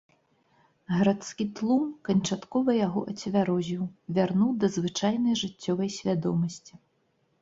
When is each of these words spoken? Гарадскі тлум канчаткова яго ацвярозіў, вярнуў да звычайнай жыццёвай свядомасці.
Гарадскі 0.93 1.45
тлум 1.59 1.83
канчаткова 2.09 2.71
яго 2.87 2.99
ацвярозіў, 3.13 3.83
вярнуў 4.19 4.51
да 4.65 4.73
звычайнай 4.77 5.35
жыццёвай 5.43 5.89
свядомасці. 6.01 6.73